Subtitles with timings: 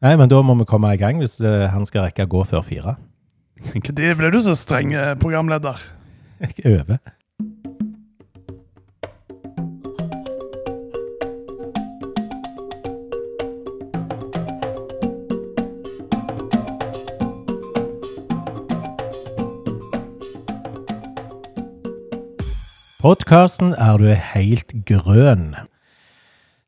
[0.00, 2.44] Nei, men da må vi komme i gang hvis det, han skal rekke å gå
[2.48, 2.96] før fire.
[3.84, 5.82] Når ble du så streng eh, programleder?
[6.40, 7.02] Jeg øver.
[23.00, 25.52] Podkasten er du helt grønn.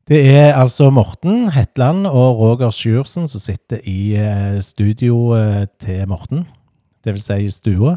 [0.03, 6.01] Det er altså Morten Hetland og Roger Sjursen som sitter i eh, studio eh, til
[6.11, 6.41] Morten.
[7.03, 7.93] Det vil si i stua.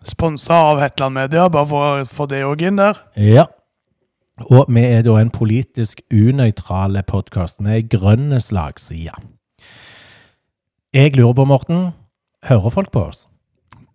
[0.00, 3.02] Sponsa av Hetland Media, bare for å få det òg inn der.
[3.20, 3.44] Ja.
[4.48, 9.12] Og vi er da en politisk unøytrale podkast med grønne slagside.
[10.96, 11.84] Jeg lurer på, Morten,
[12.48, 13.26] hører folk på oss?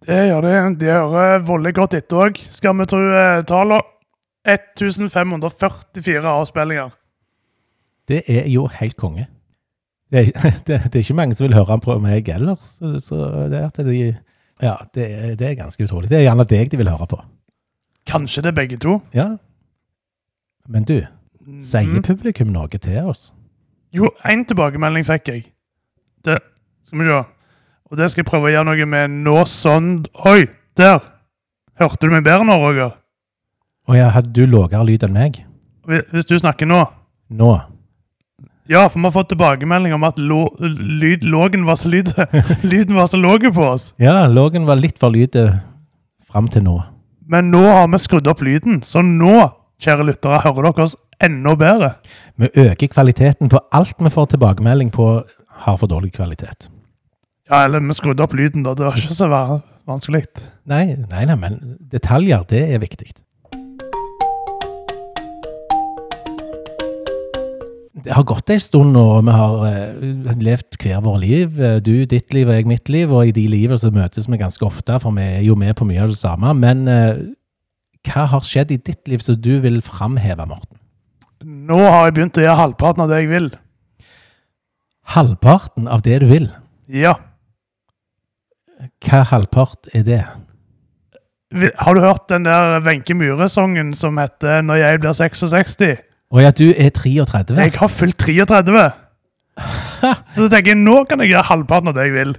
[0.06, 0.54] Det gjør de.
[0.78, 2.38] De hører voldelig godt etter òg.
[2.54, 3.82] Skal vi tro eh, tallene
[4.46, 6.94] 1544 avspillinger.
[8.08, 9.28] Det er jo helt konge.
[10.12, 12.78] Det er, det, det er ikke mange som vil høre på meg ellers.
[12.80, 13.98] Så, så det, er de,
[14.64, 15.08] ja, det,
[15.40, 16.10] det er ganske utrolig.
[16.10, 17.20] Det er gjerne deg de vil høre på.
[18.08, 19.00] Kanskje det er begge to.
[19.16, 19.34] Ja.
[20.68, 21.02] Men du,
[21.64, 22.04] sier Mm.
[22.04, 23.30] publikum noe til oss?
[23.96, 25.46] Jo, én tilbakemelding fikk jeg.
[26.28, 26.40] Det
[26.88, 27.20] Skal vi se.
[27.88, 31.00] Og det skal jeg prøve å gjøre noe med nå sånn Oi, der!
[31.80, 32.96] Hørte du meg bedre nå, Roger?
[33.88, 35.40] Å ja, hadde du lavere lyd enn meg?
[35.88, 36.82] Hvis du snakker nå.
[37.32, 37.52] Nå?
[38.70, 42.12] Ja, for vi har fått tilbakemelding om at lyd, lågen var så lyd,
[42.72, 43.94] lyden var så låg på oss.
[44.02, 45.38] Ja, lågen var litt for lyd
[46.28, 46.78] fram til nå.
[47.28, 49.50] Men nå har vi skrudd opp lyden, så nå,
[49.84, 51.94] kjære lyttere, hører dere oss enda bedre.
[52.40, 55.08] Vi øker kvaliteten på alt vi får tilbakemelding på
[55.66, 56.68] har for dårlig kvalitet.
[57.50, 58.74] Ja, eller vi skrudde opp lyden, da.
[58.76, 60.26] Det var ikke så va- vanskelig.
[60.68, 63.14] Nei, nei, nei, men detaljer, det er viktig.
[68.04, 71.60] Det har gått en stund nå, og vi har eh, levd hver vår liv.
[71.60, 74.38] Eh, Du ditt liv og jeg mitt liv, og i de livene så møtes vi
[74.38, 76.54] ganske ofte, for vi er jo med på mye av det samme.
[76.62, 77.24] Men eh,
[78.08, 80.78] hva har skjedd i ditt liv som du vil framheve, Morten?
[81.42, 83.50] Nå har jeg begynt å gjøre halvparten av det jeg vil.
[85.18, 86.50] Halvparten av det du vil.
[86.92, 87.16] Ja.
[89.06, 90.24] Hva halvpart er det?
[91.80, 96.07] Har du hørt den der Wenche Myhre-sangen som heter 'Når jeg blir 66'?
[96.28, 97.56] Å ja, du er 33.
[97.56, 98.88] Jeg har fylt 33.
[100.36, 102.34] Så tenker jeg, nå kan jeg gjøre halvparten av det jeg vil.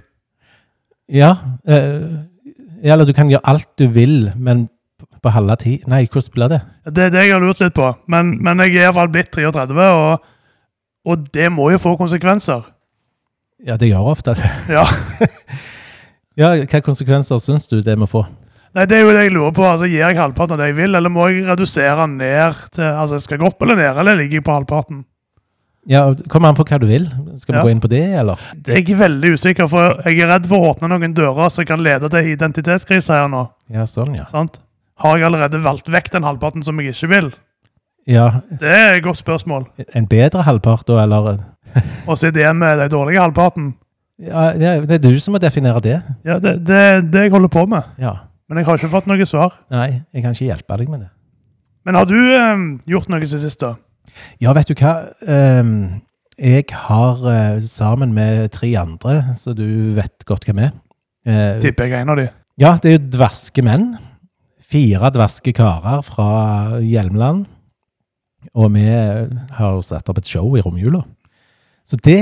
[1.19, 1.31] Ja,
[1.65, 2.03] eh,
[2.85, 4.67] eller du kan gjøre alt du vil, men
[5.19, 5.87] på halve tid.
[5.89, 6.59] Nei, hvordan blir det?
[6.95, 7.89] Det er det jeg har lurt litt på.
[8.11, 10.29] Men, men jeg er iallfall blitt 33, og,
[11.09, 12.69] og det må jo få konsekvenser.
[13.65, 14.53] Ja, det gjør ofte det.
[14.71, 14.85] Ja.
[16.39, 18.21] Ja, hva konsekvenser syns du det må få?
[18.75, 19.63] Nei, Det er jo det jeg lurer på.
[19.65, 23.19] altså Gir jeg halvparten av det jeg vil, eller må jeg redusere ned til altså
[23.19, 25.05] Skal jeg gå opp eller ned, eller ligger jeg på halvparten?
[25.89, 27.07] Ja, Kommer an på hva du vil.
[27.39, 27.63] Skal vi Ja.
[27.65, 28.37] gå inn på det, eller?
[28.53, 31.65] Det er jeg veldig usikker, for jeg er redd for å åpne noen dører som
[31.65, 33.47] kan lede til identitetskrise her nå.
[33.73, 34.25] Ja, sånn, ja.
[34.25, 34.49] Sånn?
[34.99, 37.33] Har jeg allerede valgt vekk den halvparten som jeg ikke vil?
[38.05, 39.65] Ja, Det er et godt spørsmål.
[39.95, 41.39] En bedre halvpart, da, eller?
[42.07, 43.73] Og sitte igjen med den dårlige halvparten.
[44.19, 46.03] Ja, Det er du som må definere det.
[46.25, 47.83] Ja, det, det er det jeg holder på med.
[47.97, 48.13] Ja.
[48.49, 49.59] Men jeg har ikke fått noe svar.
[49.69, 51.09] Nei, jeg kan ikke hjelpe deg med det.
[51.85, 53.75] Men har du um, gjort noe siden sist, da?
[54.41, 54.93] Ja, vet du hva?
[55.21, 56.01] Um,
[56.39, 60.73] jeg har uh, sammen med tre andre, så du vet godt hvem er.
[61.29, 62.25] uh, Tipper jeg er en av de.
[62.59, 63.93] Ja, det er jo dverske menn.
[64.69, 66.29] Fire dverske karer fra
[66.81, 67.45] Hjelmeland.
[68.57, 71.03] Og vi har satt opp et show i romjula.
[71.89, 72.19] Så det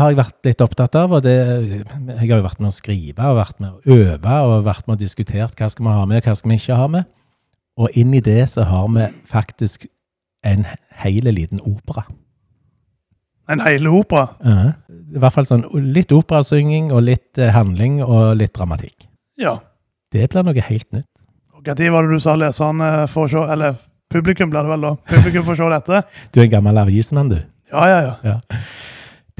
[0.00, 1.12] har jeg vært litt opptatt av.
[1.12, 4.64] og det, Jeg har jo vært med å skrive og vært med å øve og
[4.64, 6.86] vært med å diskutere hva skal vi ha med, og hva skal vi ikke ha
[6.88, 7.04] med.
[7.80, 9.84] Og inn i det så har vi faktisk
[10.48, 10.64] en
[11.02, 12.06] hele liten opera.
[13.50, 14.28] En hel opera.
[14.40, 14.72] Ja.
[14.88, 19.08] I hvert fall sånn litt operasynging og litt eh, handling og litt dramatikk.
[19.40, 19.58] Ja.
[20.14, 21.08] Det blir noe helt nytt.
[21.56, 23.74] Og Når var det du sa leserne får se Eller
[24.08, 24.94] publikum, blir det vel da.
[25.10, 26.02] Publikum får se dette.
[26.32, 27.42] Du er en gammel avismann, du.
[27.70, 28.38] Ja, ja, ja.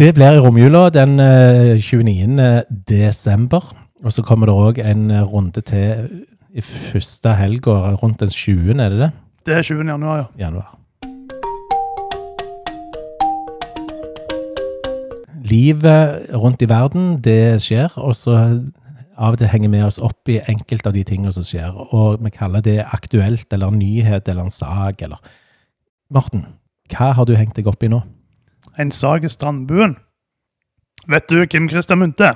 [0.00, 2.64] Det blir i romjula den eh, 29.
[2.88, 3.76] desember.
[4.00, 6.06] Og så kommer det òg en eh, runde til
[6.56, 9.10] i første helga, rundt den 20., er det det?
[9.46, 9.82] Det er 20.
[9.90, 10.24] januar, ja.
[10.46, 10.78] Januar.
[15.44, 18.38] Livet rundt i verden, det skjer, og så
[19.18, 21.76] av og til henger vi oss opp i enkelte av de tingene som skjer.
[21.92, 25.20] Og vi kaller det aktuelt, eller nyhet, eller en sak, eller
[26.08, 26.46] Morten,
[26.88, 28.00] hva har du hengt deg opp i nå?
[28.80, 29.98] En sak i Strandbuen.
[31.10, 32.30] Vet du Kim Christian Munthe?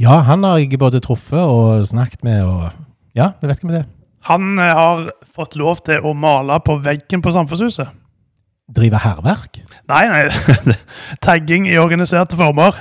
[0.00, 2.70] Ja, han har jeg både truffet og snakket med, og
[3.14, 3.86] ja, vi vet ikke det det.
[4.28, 7.94] Han eh, har fått lov til å male på veggen på Samfunnshuset.
[8.74, 9.60] drive hærverk?
[9.88, 10.74] Nei, nei.
[11.24, 12.76] Tagging i organiserte former.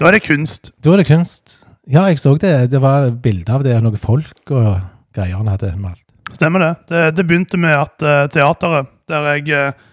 [0.00, 0.70] Da er det kunst.
[0.84, 1.62] Da er det kunst.
[1.86, 2.70] Ja, jeg så det.
[2.70, 4.78] Det var bilder av det, noen folk og
[5.16, 6.02] greier han hadde malt.
[6.34, 6.72] Stemmer det.
[6.90, 9.84] Det, det begynte med at eh, teateret, der jeg eh,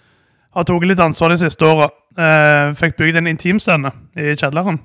[0.54, 4.80] har tatt litt ansvar de siste åra, eh, fikk bygd en intimscene i kjelleren.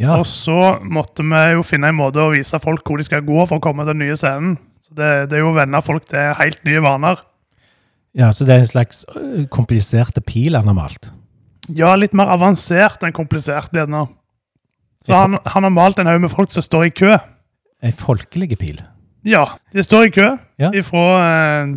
[0.00, 3.24] Ja, Og så måtte vi jo finne en måte å vise folk hvor de skal
[3.26, 4.54] gå for å komme til den nye scenen.
[4.86, 7.20] Så det, det er jo å venne folk til helt nye vaner.
[8.16, 11.10] ja, så det er en slags øh, kompliserte pil han har malt.
[11.68, 14.06] Ja, litt mer avansert enn komplisert, Denne.
[15.06, 17.12] Så han, han har malt en haug med folk som står i kø.
[17.84, 18.80] Ei folkelig pil.
[19.24, 20.26] Ja, de står i kø
[20.60, 20.70] Ja.
[20.76, 21.74] ifra eh,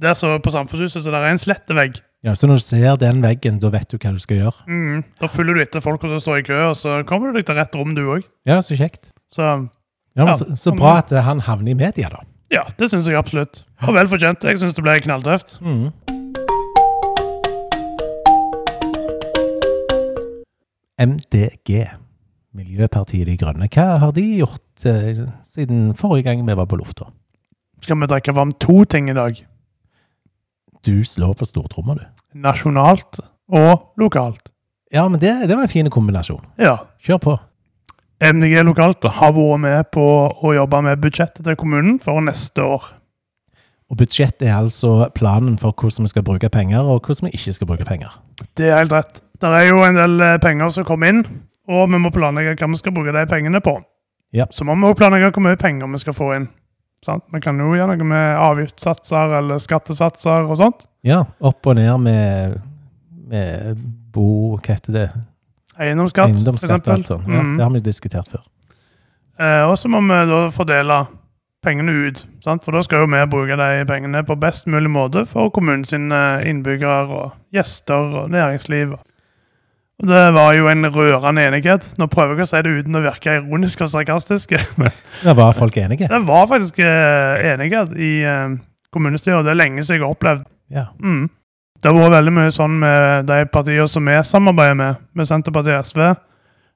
[0.00, 2.00] der så på Samfunnshuset, så det er en slettevegg.
[2.24, 4.64] Ja, Så når du ser den veggen, da vet du hva du skal gjøre.
[4.66, 7.46] Mm, da følger du etter folk som står i kø, og så kommer du deg
[7.46, 8.24] til rett rom, du òg.
[8.48, 9.12] Ja, så kjekt.
[9.30, 9.44] Så
[10.18, 12.24] Ja, men Ja, så, så bra at øh, han havner i media, da.
[12.50, 13.62] ja, det syns jeg absolutt.
[13.86, 14.42] Og vel fortjent.
[14.42, 15.60] Jeg syns det ble knalltøft.
[15.62, 15.92] Mm.
[20.98, 21.86] MDG,
[22.58, 23.68] Miljøpartiet De Grønne.
[23.70, 27.12] Hva har de gjort eh, siden forrige gang vi var på lufta?
[27.84, 29.38] Skal vi trekke varm to ting i dag?
[30.86, 32.04] Du slår på stortromma, du.
[32.38, 34.50] Nasjonalt og lokalt.
[34.92, 36.44] Ja, men det, det var en fin kombinasjon.
[36.60, 36.78] Ja.
[37.04, 37.36] Kjør på.
[38.18, 40.04] MDG lokalt har vært med på
[40.42, 42.88] å jobbe med budsjettet til kommunen for neste år.
[43.88, 47.54] Og budsjettet er altså planen for hvordan vi skal bruke penger, og hvordan vi ikke
[47.56, 48.18] skal bruke penger.
[48.58, 49.22] Det er helt rett.
[49.38, 51.22] Det er jo en del eh, penger som kommer inn,
[51.70, 53.78] og vi må planlegge hva vi skal bruke de pengene på.
[54.34, 54.48] Ja.
[54.52, 56.48] Så må vi også planlegge hvor mye penger vi skal få inn.
[57.06, 57.24] Sant?
[57.32, 60.86] Vi kan jo gjøre noe med avgiftssatser eller skattesatser og sånt.
[61.06, 62.56] Ja, opp og ned med,
[63.30, 64.56] med bo...
[64.58, 65.06] Hva heter det?
[65.78, 66.92] Eiendomsskatt, for Eiendomsskatt og eksempel.
[66.96, 67.28] alt sånt.
[67.30, 67.52] Ja, Mm.
[67.56, 68.42] det har vi diskutert før.
[69.38, 70.96] Eh, og så må vi da fordele
[71.62, 72.24] pengene ut.
[72.42, 72.64] Sant?
[72.64, 77.06] For da skal jo vi bruke de pengene på best mulig måte for kommunens innbyggere
[77.06, 78.96] og gjester og næringsliv.
[79.98, 81.88] Det var jo en rørende enighet.
[81.98, 84.54] Nå prøver jeg å si det uten å virke ironisk og sarkastisk.
[84.80, 84.92] Men
[85.24, 86.06] Da var folk enige.
[86.10, 88.54] det var faktisk eh, enighet i eh,
[88.94, 89.42] kommunestyret.
[89.46, 90.46] Det er lenge siden jeg har opplevd.
[90.70, 90.86] Ja.
[91.02, 91.26] Mm.
[91.82, 95.78] Det har vært veldig mye sånn med de partiene som vi samarbeider med, med Senterpartiet
[95.78, 96.02] og SV.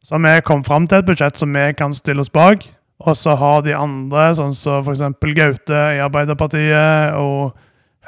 [0.02, 2.64] Så vi kommet fram til et budsjett som vi kan stille oss bak.
[3.02, 5.02] Og så har de andre, sånn som f.eks.
[5.38, 7.54] Gaute i Arbeiderpartiet og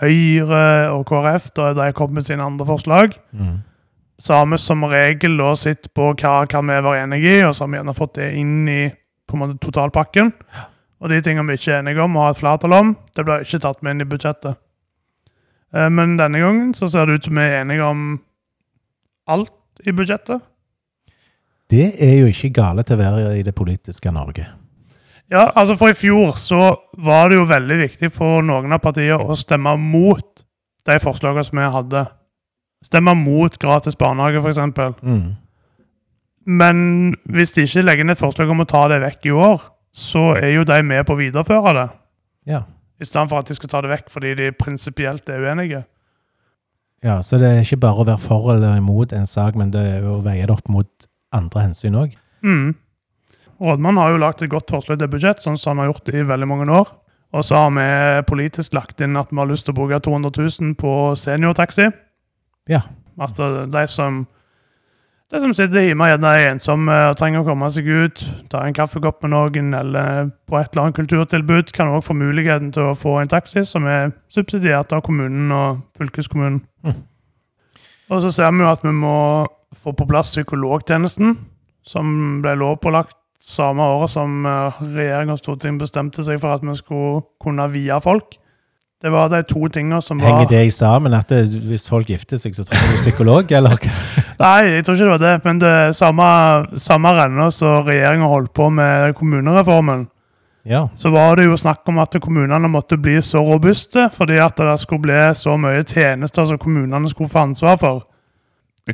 [0.02, 3.14] Høyre og KrF, da de kommet med sine andre forslag.
[3.31, 3.62] Mm.
[4.19, 7.55] Så har vi som regel da sett på hva kan vi være enige i, og
[7.55, 8.82] så har vi gjerne fått det inn i
[9.26, 10.31] på en måte totalpakken.
[11.02, 13.44] Og de tingene vi ikke er enige om og har et flertall om, det blir
[13.44, 14.61] ikke tatt med inn i budsjettet.
[15.75, 18.05] Eh, Men denne gangen så ser det ut som vi er enige om
[19.26, 19.52] alt
[19.84, 20.40] i budsjettet.
[21.70, 24.46] Det er jo ikke gale til å være i det politiske Norge.
[25.32, 29.17] Ja, altså For i fjor så var det jo veldig viktig for noen av partiene
[29.25, 30.44] å stemme mot
[30.84, 32.05] de forslagene som vi hadde.
[32.84, 34.60] Stemme mot gratis barnehage, f.eks.
[35.02, 35.32] Mm.
[36.44, 36.76] Men
[37.32, 39.64] hvis de ikke legger ned forslag om å ta det vekk i år,
[39.94, 41.88] så er jo de med på å videreføre det.
[42.50, 42.64] Ja.
[43.00, 45.84] I stedet for at de skal ta det vekk fordi de prinsipielt er uenige.
[47.04, 49.82] ja, så det er ikke bare å være for eller imot en sak, men det
[49.96, 52.14] er å veie det opp mot andre hensyn òg.
[52.44, 52.75] Mm.
[53.60, 56.25] Rådmannen har jo lagt et godt forslag til budsjett, sånn som han har gjort i
[56.25, 56.92] veldig mange år.
[57.34, 57.86] Og så har vi
[58.28, 61.88] politisk lagt inn at vi har lyst til å bruke 200 000 på seniortaxi.
[62.70, 62.87] Ja.
[63.20, 63.38] At
[63.72, 64.25] de som
[65.32, 68.20] de som sitter hjemme gjerne er ensomme og trenger å komme seg ut,
[68.53, 72.70] ta en kaffekopp med noen eller på et eller annet kulturtilbud, kan òg få muligheten
[72.74, 76.60] til å få en taxi som er subsidiert av kommunen og fylkeskommunen.
[76.86, 77.00] Mm.
[78.12, 79.17] Og så ser vi jo at vi må
[79.74, 81.34] få på plass psykologtjenesten,
[81.89, 86.77] som ble lovpålagt samme året som eh, regjering og storting bestemte seg for at vi
[86.79, 88.39] skulle kunne vie folk.
[89.05, 92.41] Det var de to tingene som var Henger det sammen at det, hvis folk gifter
[92.41, 93.77] seg, så trenger du psykolog, eller?
[94.41, 95.34] Nei, jeg tror ikke det var det.
[95.44, 96.29] Men det samme,
[96.81, 100.06] samme renna som regjeringa holdt på med kommunereformen.
[100.65, 100.87] Ja.
[100.96, 104.79] Så var det jo snakk om at kommunene måtte bli så robuste, fordi at det
[104.81, 108.03] skulle bli så mye tjenester som kommunene skulle få ansvar for.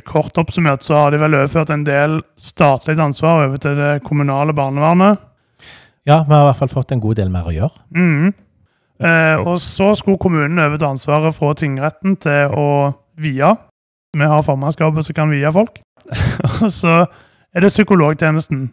[0.03, 4.51] Kort oppsummert så har de vel overført en del statlig ansvar over til det kommunale
[4.55, 5.23] barnevernet.
[6.03, 7.77] ja, vi har i hvert fall fått en god del mer å gjøre.
[7.95, 8.33] Mhm.
[9.01, 12.67] Eh, og så skulle kommunen overta ansvaret fra tingretten til å
[13.21, 13.53] vie.
[14.17, 15.79] Vi har formannskapet som kan vie folk.
[16.61, 17.01] og så
[17.51, 18.69] er det psykologtjenesten.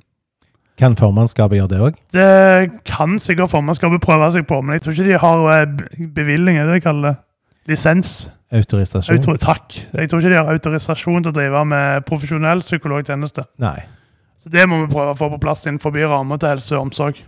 [0.79, 1.97] Kan formannskapet gjøre det òg?
[2.15, 6.59] Det kan sikkert formannskapet prøve seg på, men jeg tror ikke de har bevilgning, bevilling,
[6.59, 7.17] er det de kaller det?
[7.69, 8.31] Lisens.
[8.55, 9.19] Autorisasjon?
[9.19, 9.75] Autor takk.
[9.93, 13.45] Jeg tror ikke de har autorisasjon til å drive med profesjonell psykologtjeneste.
[13.61, 13.77] Nei.
[14.41, 17.19] Så det må vi prøve å få på plass innenfor ramma til helse og omsorg.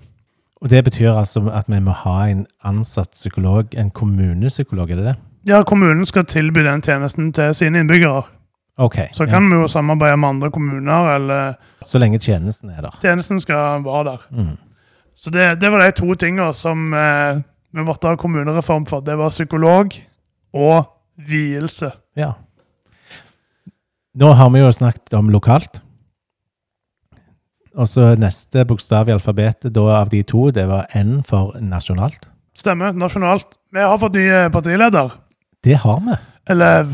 [0.60, 5.04] Og det betyr altså at vi må ha en ansatt psykolog, en kommunepsykolog, er det
[5.04, 5.14] det?
[5.48, 8.22] Ja, kommunen skal tilby den tjenesten til sine innbyggere.
[8.80, 9.30] Okay, Så ja.
[9.30, 12.98] kan vi jo samarbeide med andre kommuner, eller Så lenge tjenesten er der.
[13.00, 14.26] tjenesten skal være der.
[14.30, 14.56] Mm.
[15.16, 17.40] Så det, det var de to tingene som eh,
[17.72, 19.00] vi måtte ha kommunereform for.
[19.00, 19.92] Det var psykolog
[20.54, 20.84] og
[21.28, 21.90] vielse.
[22.16, 22.32] Ja.
[24.14, 25.82] Nå har vi jo snakket om lokalt.
[27.80, 32.28] Og så neste bokstav i alfabetet da, av de to, det var N for nasjonalt.
[32.56, 32.92] Stemmer.
[32.92, 33.56] Nasjonalt.
[33.72, 35.14] Vi har fått ny eh, partileder.
[35.64, 36.16] Det har vi.
[36.52, 36.88] Eller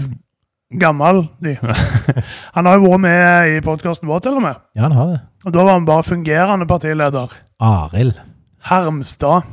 [0.70, 1.56] gammel ny.
[2.56, 4.62] Han har jo vært med i podkasten vår, til og med.
[4.78, 5.20] Ja, han har det.
[5.46, 7.34] Og da var han bare fungerende partileder.
[7.62, 8.18] Arild.
[8.66, 9.46] Hermstad.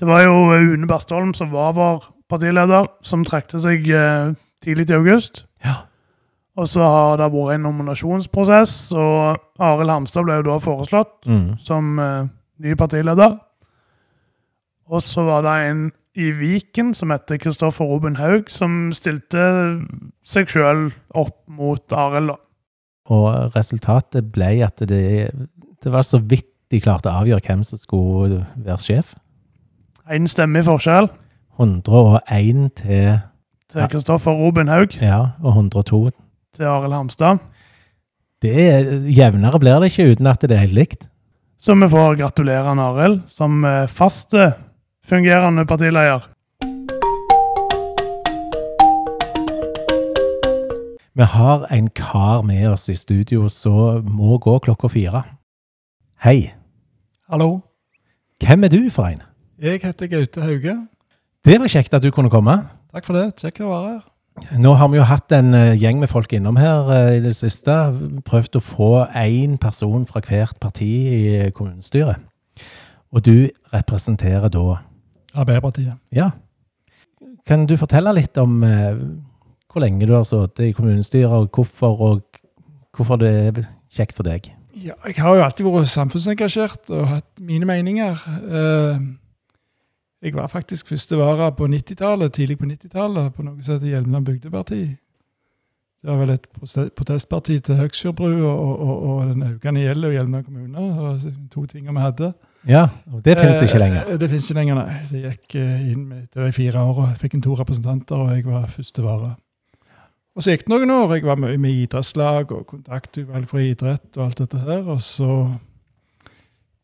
[0.00, 4.32] Det var jo Une Bastholm som var vår partileder, som trekte seg eh,
[4.64, 5.44] tidlig i august.
[5.66, 5.82] Ja.
[6.58, 11.56] Og så har det vært en nominasjonsprosess, og Arild Hamstad ble jo da foreslått Mm.
[11.58, 12.26] som uh,
[12.58, 13.38] ny partileder.
[14.90, 15.82] Og så var det en
[16.18, 19.44] i Viken som heter Kristoffer Robin Haug, som stilte
[20.26, 22.34] seg sjøl opp mot Arild.
[23.10, 25.30] Og resultatet ble at det,
[25.82, 29.14] det var så vidt de klarte å avgjøre hvem som skulle være sjef.
[30.10, 31.08] Én stemme i forskjell
[31.60, 33.18] 101 til
[33.70, 36.10] til Kristoffer Robin Haug Ja, og 102
[36.56, 37.38] til Arild Hamstad.
[38.42, 41.08] Det er, Jevnere blir det ikke uten at det er helt likt.
[41.60, 44.52] Så vi får gratulere Arild som faste fast eh,
[45.06, 46.28] fungerende partileder.
[51.14, 55.22] Vi har en kar med oss i studio som må gå klokka fire.
[56.24, 56.52] Hei.
[57.28, 57.60] Hallo,
[58.40, 59.22] Hvem er du for en?
[59.60, 60.86] jeg heter Gaute Hauge.
[61.44, 62.54] Det var kjekt at du kunne komme.
[62.92, 63.34] Takk for det.
[63.36, 64.00] Kjekt å være her.
[64.58, 67.36] Nå har vi jo hatt en eh, gjeng med folk innom her eh, i det
[67.38, 67.74] siste.
[68.26, 72.22] Prøvd å få én person fra hvert parti i kommunestyret.
[73.10, 74.80] Og du representerer da
[75.30, 75.94] Arbeiderpartiet.
[76.10, 76.32] Ja.
[77.46, 78.98] Kan du fortelle litt om eh,
[79.70, 82.40] hvor lenge du har sittet i kommunestyret, og hvorfor, og
[82.96, 83.62] hvorfor det er
[83.94, 84.50] kjekt for deg?
[84.74, 88.18] Ja, jeg har jo alltid vært samfunnsengasjert og hatt mine meninger.
[88.50, 89.02] Eh,
[90.22, 94.26] Jeg var faktisk første vara på 90-tallet, tidlig på 90-tallet, på noe som heter Hjelmeland
[94.26, 94.80] bygdeparti.
[96.00, 96.46] Det var vel et
[96.96, 100.78] protestparti til Høgsfjordbru og, og, og den økende gjelden og Hjelmeland kommune.
[100.80, 102.32] og To ting vi hadde.
[102.68, 104.08] Ja, og det finnes ikke lenger.
[104.08, 104.96] Eh, Det finnes ikke lenger, nei.
[105.10, 108.16] Det gikk eh, inn etter det i fire år, og jeg fikk en to representanter,
[108.16, 109.30] og jeg var første vare.
[110.36, 111.14] Og så gikk det noen år.
[111.16, 114.84] Jeg var mye med idrettslag og kontaktutvalg for idrett og alt dette her.
[114.92, 115.30] Og så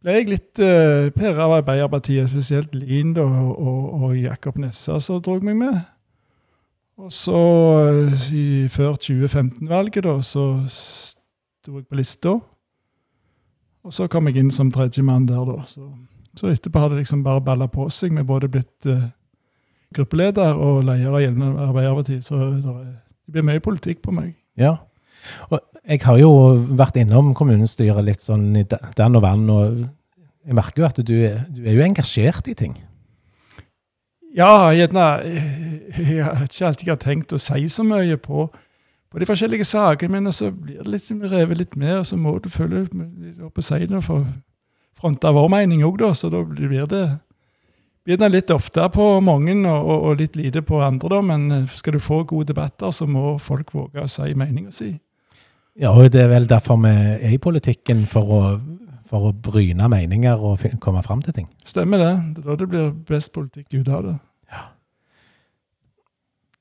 [0.07, 5.19] ble jeg litt uh, per av Arbeiderpartiet, spesielt Lien og, og, og Jakob Nessa som
[5.23, 5.81] dro meg med.
[6.97, 7.41] Og så,
[7.91, 12.33] eh, i, før 2015-valget, da, så sto jeg på lista.
[13.85, 15.67] Og så kom jeg inn som tredjemann der, da.
[15.69, 15.91] Så,
[16.39, 18.15] så etterpå har det liksom bare balla på seg.
[18.17, 19.11] Vi er både blitt uh,
[19.97, 24.33] gruppeleder og leder av Gjeldende Arbeiderparti, så det blir mye politikk på meg.
[24.57, 24.79] Ja.
[25.51, 26.31] Og jeg har jo
[26.79, 29.85] vært innom kommunestyret litt sånn i den og vann, og
[30.47, 31.17] jeg merker jo at du,
[31.55, 32.77] du er jo engasjert i ting.
[34.37, 35.05] Ja, gjerne
[35.97, 38.49] Jeg har ikke alltid har tenkt å si så mye på,
[39.09, 42.37] på de forskjellige sakene, men så blir det liksom revet litt med, og så må
[42.43, 42.85] du følge
[43.47, 44.27] opp og si det for
[44.97, 46.13] fronte vår mening òg, da.
[46.15, 47.05] Så da blir det,
[48.05, 51.23] blir det litt ofte på mange og, og, litt lite på andre, da.
[51.25, 54.97] Men skal du få gode debatter, så må folk våge å si meninga si.
[55.77, 58.41] Ja, og det er vel derfor vi er i politikken, for å,
[59.09, 61.51] for å bryne meninger og komme fram til ting.
[61.69, 62.15] Stemmer det.
[62.37, 64.17] Det er da det blir best politikk ut av det.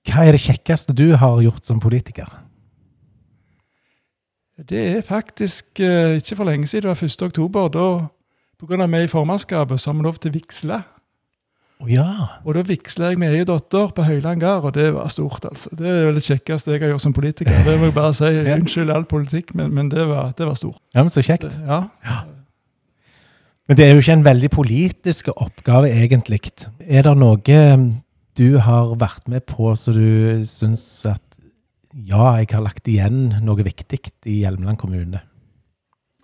[0.06, 2.30] Hva er det kjekkeste du har gjort som politiker?
[4.56, 7.24] Det er faktisk eh, ikke for lenge siden, det var 1.
[7.26, 7.72] oktober.
[7.74, 10.78] Da, av meg i formannskapet, så har vi lov til å vigsle.
[11.84, 12.06] Å ja.
[12.48, 15.74] Og da vigsla jeg med egen datter på Høyland gard, og det var stort, altså.
[15.76, 17.58] Det er det kjekkeste jeg har gjort som politiker.
[17.68, 18.30] Det må jeg bare si.
[18.32, 18.56] Ja.
[18.56, 20.80] Unnskyld all politikk, men, men det, var, det var stort.
[20.96, 21.50] ja, men så kjekt.
[21.52, 22.22] Det, ja.
[23.68, 26.40] Men det er jo ikke en veldig politisk oppgave, egentlig.
[26.80, 27.86] Er det noe um,
[28.40, 31.22] du har vært med på så du syns at
[31.96, 35.24] ja, jeg har lagt igjen noe viktig i Hjelmeland kommune?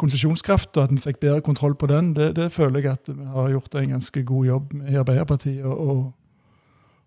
[0.01, 3.27] Konsesjonskraft, og at vi fikk bedre kontroll på den, det, det føler jeg at vi
[3.36, 5.65] har gjort en ganske god jobb med i Arbeiderpartiet.
[5.65, 6.12] Og,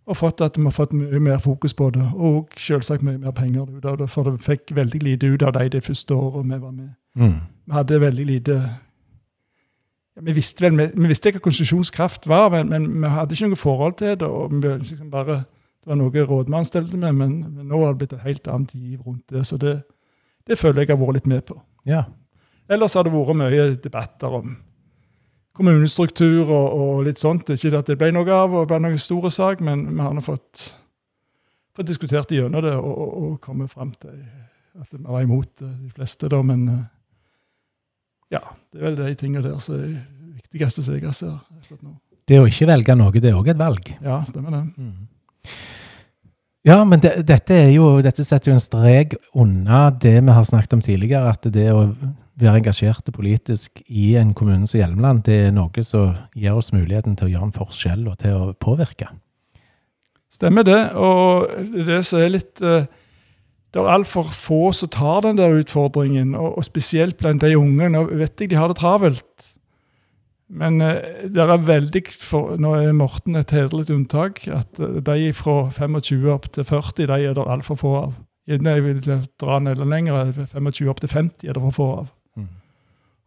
[0.06, 3.34] og, fått at vi har fått mye mer fokus på det, og selvsagt mye mer
[3.34, 4.08] penger ut av det.
[4.10, 6.90] For det fikk veldig lite ut av dem det første året vi var med.
[7.14, 7.38] Mm.
[7.66, 8.60] Vi hadde veldig lite
[10.22, 13.50] vi, visste vel, vi, vi visste ikke hva konsesjonskraft var, men, men vi hadde ikke
[13.50, 14.28] noe forhold til det.
[14.28, 15.42] og vi liksom bare,
[15.82, 18.74] Det var noe rådmannen stelte med, men, men nå har det blitt et helt annet
[18.74, 19.46] giv rundt det.
[19.46, 19.82] Så det,
[20.46, 21.58] det føler jeg har vært litt med på.
[21.86, 22.04] Ja.
[22.70, 24.54] Ellers har det vært mye debatter om
[25.54, 27.50] kommunestruktur og, og litt sånt.
[27.52, 30.24] Ikke at det ble noe av og ble noen store sak, men vi har nå
[30.24, 30.70] fått
[31.74, 34.14] fått diskutert gjennom det og, og, og kommet fram til
[34.80, 36.40] at vi var imot de fleste, da.
[36.46, 36.82] Men eh,
[38.36, 38.42] ja,
[38.72, 39.94] det er vel de tingene der som er
[40.52, 41.38] viktigste som jeg ser.
[41.58, 41.96] akkurat nå.
[42.24, 43.90] Det å ikke velge noe, det er òg et valg.
[44.02, 44.62] Ja, stemmer det.
[46.64, 50.46] Ja, men det, dette, er jo, dette setter jo en strek unna det vi har
[50.48, 51.82] snakket om tidligere, at det å
[52.40, 57.16] være engasjerte politisk i en kommune som Hjelmeland, det er noe som gir oss muligheten
[57.18, 59.10] til å gjøre en forskjell og til å påvirke.
[60.34, 60.82] Stemmer det.
[60.98, 61.48] Og
[61.86, 62.86] det som er litt eh,
[63.74, 67.88] Det er altfor få som tar den der utfordringen, og, spesielt blant de unge.
[67.90, 69.48] Nå vet jeg de har det travelt.
[70.50, 74.46] Men eh, det er veldig for, Nå er Morten et hederlig unntak.
[74.50, 78.14] At eh, de fra 25 opp til 40 de er det altfor få av.
[78.50, 79.00] Gjerne jeg vil
[79.40, 80.34] dra den enda lenger.
[80.52, 82.12] 25 opp til 50 er det for få av.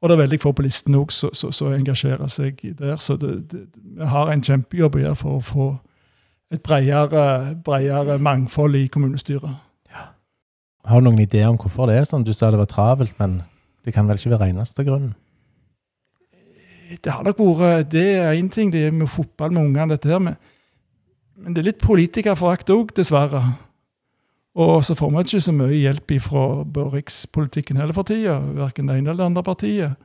[0.02, 2.98] Og det er veldig få på listen òg som engasjerer seg der.
[3.02, 3.64] Så det, det,
[3.98, 5.70] vi har en kjempejobb å gjøre for å få
[6.54, 9.64] et bredere, bredere mangfold i kommunestyret.
[10.88, 12.24] Har du noen idé om hvorfor det er sånn?
[12.24, 13.42] Du sa det var travelt, men
[13.84, 15.16] det kan vel ikke være eneste grunnen?
[17.04, 20.08] Det har nok vært Det er én ting, det er med fotball med ungene, dette
[20.08, 20.22] her.
[20.24, 20.38] Men,
[21.36, 23.42] men det er litt politikerforakt òg, dessverre.
[24.58, 26.44] Og så får vi ikke så mye hjelp fra
[26.96, 28.40] rikspolitikken heller for tida.
[28.58, 29.98] Verken det ene eller det andre partiet.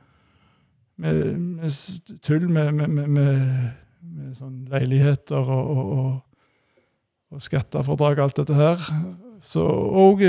[0.97, 6.11] Med, med tull med, med, med, sånn leiligheter og, og, og,
[7.33, 8.83] og skattefordrag og alt dette her.
[9.43, 10.21] Så, og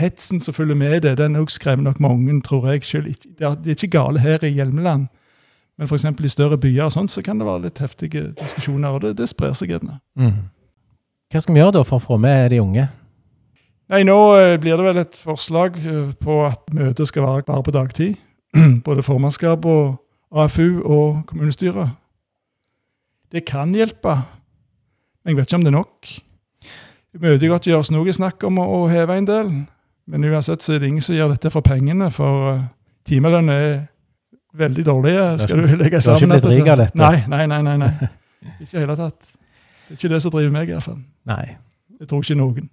[0.00, 2.84] hetsen som følger med det, den også skremmer nok mange, tror jeg.
[2.88, 5.06] Selv, det er ikke gale her i Hjelmeland.
[5.78, 6.04] Men f.eks.
[6.24, 9.28] i større byer og sånt, så kan det være litt heftige diskusjoner, og det, det
[9.30, 10.00] sprer seg gjerne.
[10.18, 10.48] Mm.
[11.30, 12.88] Hva skal vi gjøre da for å få med de unge?
[13.88, 17.64] Nei, nå eh, blir det vel et forslag eh, på at møtet skal være bare
[17.64, 18.18] på dagtid.
[18.86, 19.96] Både formannskap og
[20.28, 21.96] AFU og kommunestyret.
[23.32, 24.14] Det kan hjelpe,
[25.24, 26.12] men jeg vet ikke om det er nok.
[27.18, 29.52] Møtegodtgjørelsen er noe snakk om å, heve en del,
[30.08, 32.62] men uansett så er det ingen som gjør dette for pengene, for uh,
[33.08, 33.66] timelønn er
[34.56, 35.26] veldig dårlige.
[35.44, 37.00] Skal du legge du har ikke blitt rik av dette?
[37.00, 37.60] Nei, nei, nei.
[37.64, 38.10] nei, nei.
[38.62, 39.18] Ikke i hele tatt.
[39.88, 41.00] Det er ikke det som driver meg, i hvert fall.
[41.28, 41.44] Nei.
[41.98, 42.68] Jeg tror ikke noen.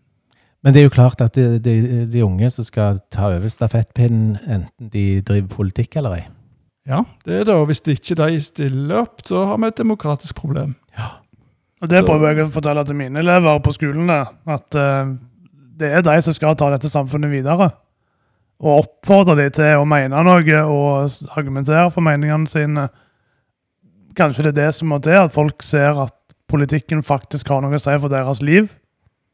[0.65, 4.39] Men det er jo klart at de, de, de unge som skal ta over stafettpinnen,
[4.49, 6.23] enten de driver politikk eller ei.
[6.89, 7.53] Ja, det er det.
[7.53, 10.73] Og hvis de ikke de stiller opp, så har vi et demokratisk problem.
[10.97, 11.11] Ja.
[11.81, 14.19] Og Det prøver jeg å fortelle til mine elever på skolene.
[14.49, 15.13] At uh,
[15.77, 17.69] det er de som skal ta dette samfunnet videre.
[18.57, 22.89] Og oppfordre dem til å mene noe og argumentere for meningene sine.
[24.17, 26.15] Kanskje det er det som må til, at folk ser at
[26.49, 28.71] politikken faktisk har noe å si for deres liv.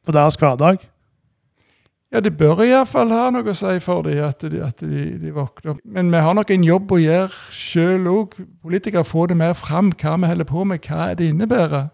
[0.03, 0.81] For deres hverdag.
[2.11, 5.29] Ja, det bør iallfall ha noe å si for dem at de, at de, de
[5.31, 5.77] våkner.
[5.85, 8.33] Men vi har nok en jobb å gjøre sjøl òg.
[8.61, 11.87] Politikere får det mer fram hva vi holder på med, hva det innebærer.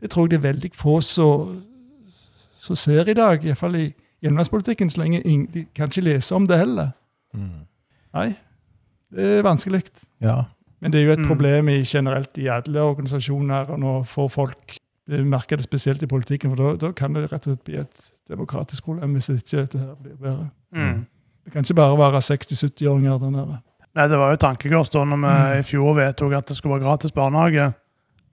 [0.00, 3.84] Det tror jeg det er veldig få som ser i dag, iallfall i
[4.22, 5.20] gjennomgangspolitikken, så lenge
[5.52, 6.92] de kan ikke lese om det heller.
[7.34, 7.64] Mm.
[8.14, 8.28] Nei,
[9.12, 9.82] det er vanskelig.
[10.22, 10.44] Ja.
[10.80, 11.28] Men det er jo et Mm.
[11.28, 13.70] problem i, generelt i alle organisasjoner.
[13.70, 14.76] og Nå får folk
[15.10, 17.80] Vi merker det spesielt i politikken, for da, da kan det rett og slett bli
[17.80, 20.50] et demokratisk problem hvis ikke dette her blir bedre.
[20.72, 21.00] Mm.
[21.44, 23.58] Det kan ikke bare være 60-70-åringer der nede.
[23.92, 26.86] Nei, Det var jo tankekors da når vi i fjor vedtok at det skulle være
[26.86, 27.72] gratis barnehage.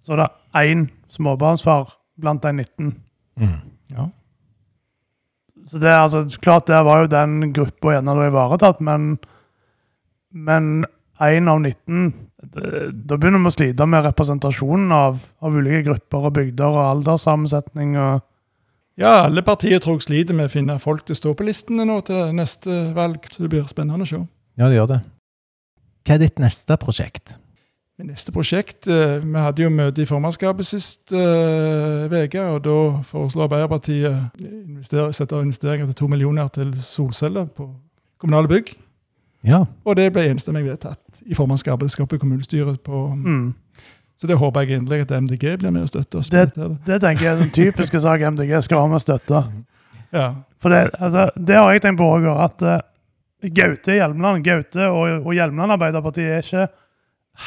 [0.05, 1.89] Så det én småbarnsfar
[2.21, 2.93] blant de 19.
[3.39, 3.57] Mm.
[3.97, 4.05] Ja.
[5.67, 9.17] Så det er altså, klart der var jo den gruppa gjerne ivaretatt, men
[10.31, 10.85] men
[11.19, 16.29] én av 19 det- Da begynner vi å slite med representasjonen av, av ulike grupper
[16.29, 17.95] og bygder og alderssammensetning.
[17.97, 18.25] og
[18.99, 21.85] ja, alle partier tror jeg sliter med å finne folk til å stå på listene
[21.87, 24.23] nå til neste valg, så det blir spennende å se.
[24.59, 25.03] ja, det gjør det.
[26.07, 27.37] Hva er ditt neste prosjekt?
[27.99, 34.39] Neste prosjekt eh, Vi hadde jo møte i formannskapet sist uke, og da foreslo Arbeiderpartiet
[34.39, 37.67] investere, sette av investeringer til to millioner til solceller på
[38.19, 38.71] kommunale bygg.
[39.47, 39.63] Ja.
[39.85, 41.87] Og det ble enstemmig vedtatt i formannskapet.
[41.87, 42.81] Det skal opp i kommunestyret.
[42.83, 43.07] på...
[43.15, 43.53] mm.
[44.19, 46.29] Så det håper jeg endelig at MDG blir med og støtter oss.
[46.29, 46.51] Det-
[46.85, 49.43] Det tenker jeg er en typisk sak MDG skal være med og støtte.
[50.13, 50.25] Ja.
[50.59, 52.79] For det, altså, det har jeg tenkt på òg, at uh,
[53.55, 56.67] Gaute i Hjelmeland Gaute og, og Hjelmeland Arbeiderparti er ikke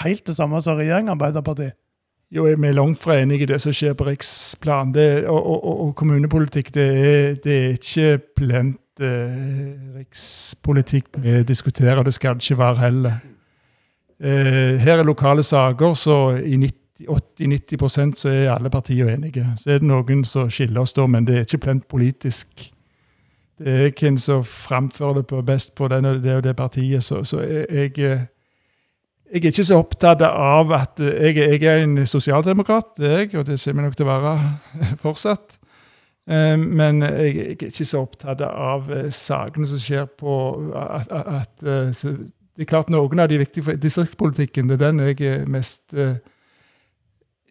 [0.02, 1.68] helt det samme som regjering Arbeiderparti.
[2.32, 4.94] Jo, vi er langt fra enig i det som skjer på riksplan.
[4.94, 12.14] Det, og, og, og, kommunepolitikk, det er, det er ikke plent rikspolitikk vi diskuterer, det
[12.14, 13.12] skal det ikke være heller.
[14.22, 16.70] Eh, her er lokale saker, så i
[17.08, 19.46] 80-90% så er alle partier enige.
[19.56, 22.68] Så er det noen som skiller oss da, men det er ikke plent politisk.
[23.58, 27.04] Det er hvem som framfører det på best på den, det og det partiet.
[27.04, 28.22] Så, så jeg, jeg eh,
[29.32, 33.46] er ikke så opptatt av at jeg, jeg er en sosialdemokrat, det er jeg, og
[33.46, 34.38] det kommer jeg nok til å være
[35.04, 35.58] fortsatt.
[36.30, 40.34] Eh, men jeg, er ikke så opptatt av eh, sakene som skjer på
[40.78, 42.12] at, at, at eh,
[42.52, 44.68] Det er klart noen av de viktige for distriktspolitikken.
[44.68, 45.94] Det er den jeg er mest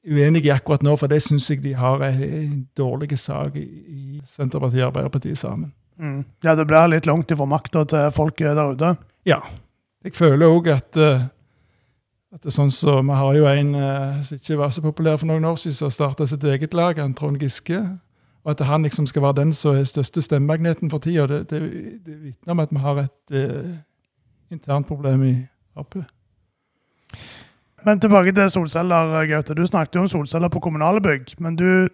[0.06, 4.84] uenig i akkurat nå, for det syns jeg de har en, dårlig sak i, Senterpartiet
[4.84, 5.74] og Arbeiderpartiet sammen.
[5.98, 6.22] Mm.
[6.46, 8.94] Ja, det blir litt langt ifra makta til folket der ute.
[9.26, 9.42] Ja.
[10.06, 14.38] Jeg føler òg at, at det er sånn så, Vi har jo en eh, som
[14.38, 17.42] ikke var så populær for noen år siden, som starta sitt eget lag, en Trond
[17.42, 17.82] Giske.
[18.44, 21.62] Og at han liksom skal være den som er største stemmemagneten for tida, det, det,
[22.06, 23.76] det vitner om at vi har et eh,
[24.52, 25.36] internt problem i
[25.78, 25.96] Ap.
[27.86, 29.54] Men tilbake til solceller, Gaute.
[29.54, 31.36] Du snakket jo om solceller på kommunale bygg.
[31.40, 31.88] Men du,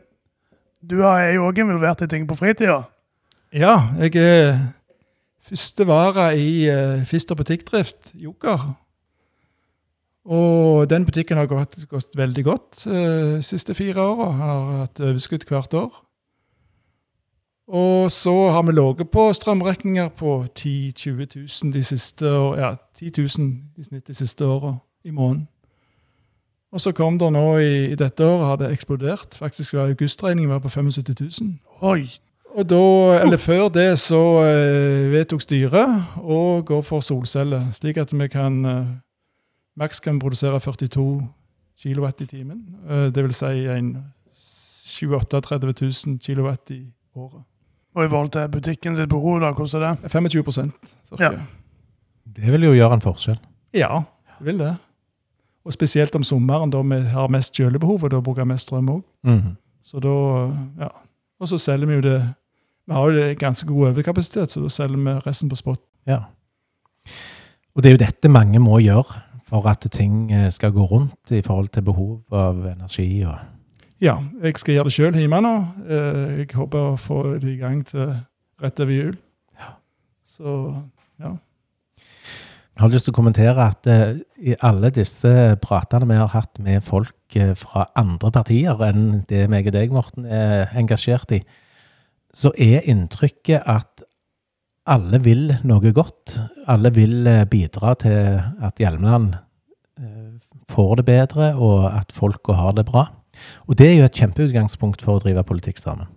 [0.82, 2.82] du er jo òg involvert i ting på fritida.
[3.54, 4.58] Ja, jeg er
[5.48, 8.74] første vare i uh, Fister butikkdrift, Joker.
[10.28, 14.32] Og den butikken har gått, gått veldig godt de uh, siste fire åra.
[14.42, 16.04] Har hatt overskudd hvert år.
[17.68, 22.26] Og så har vi ligget på strømregninger på 10 000-20 000 de siste
[22.58, 23.28] ja, 10 000
[23.78, 25.48] i snitt de siste åra i måneden.
[26.72, 29.38] Og så kom det nå i, i dette året, har det eksplodert.
[29.40, 31.54] Faktisk var augustregningen var på 75 000.
[31.82, 32.08] Oi!
[32.58, 38.14] Og da, eller før det, så eh, vedtok styret å gå for solceller, slik at
[38.14, 38.88] vi kan eh,
[39.78, 41.04] Maks kan produsere 42
[41.84, 42.64] kW i timen.
[42.90, 43.92] Eh, det vil si en
[44.34, 46.82] 28 000 kW i
[47.14, 47.44] året.
[47.98, 50.12] Og i forhold til butikken sitt behov, da, hvordan er det?
[50.12, 51.24] 25 cirka.
[51.24, 51.32] Ja.
[52.38, 53.40] Det vil jo gjøre en forskjell.
[53.74, 54.04] Ja,
[54.38, 54.76] det vil det.
[55.66, 58.92] Og spesielt om sommeren, da vi har mest kjølebehov, og da bruker vi mest strøm
[58.94, 59.02] òg.
[59.26, 59.56] Mhm.
[59.88, 60.14] Så da,
[60.84, 60.92] ja.
[61.40, 62.34] Og så selger vi jo det
[62.88, 65.80] Vi har jo det ganske god overkapasitet, så da selger vi resten på spot.
[66.08, 66.20] Ja.
[67.76, 71.32] Og det er jo dette mange må gjøre for at ting eh, skal gå rundt
[71.32, 73.24] i forhold til behov av energi.
[73.24, 73.36] og
[73.98, 75.56] Ja, jeg skal gjøre det sjøl hjemme nå.
[75.90, 78.12] Eh, Jeg håper å få det i gang til
[78.62, 79.16] rett over jul.
[79.58, 79.72] Ja.
[80.22, 80.54] Så
[81.18, 81.32] ja.
[81.98, 85.32] Jeg har lyst til å kommentere at eh, i alle disse
[85.64, 89.98] pratene vi har hatt med folk eh, fra andre partier enn det meg og deg,
[89.98, 91.42] Morten, er engasjert i,
[92.30, 94.06] så er inntrykket at
[94.86, 96.38] alle vil noe godt.
[96.70, 99.34] Alle vil bidra til at Hjelmeland
[100.70, 103.08] får det bedre, og at folka har det bra.
[103.68, 106.10] Og det er jo et kjempeutgangspunkt for å drive politikk sammen.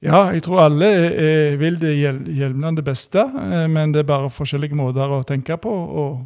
[0.00, 4.08] Ja, jeg tror alle eh, vil det hjel Hjelmeland det beste, eh, men det er
[4.08, 6.22] bare forskjellige måter å tenke på og,